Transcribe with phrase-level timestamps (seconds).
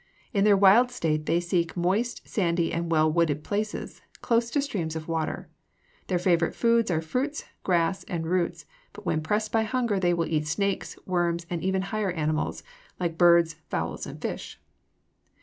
[0.33, 4.95] In their wild state they seek moist, sandy, and well wooded places, close to streams
[4.95, 5.47] of water.
[6.07, 10.25] Their favorite foods are fruits, grass, and roots, but when pressed by hunger they will
[10.25, 12.63] eat snakes, worms, and even higher animals,
[12.99, 14.59] like birds, fowls, and fish.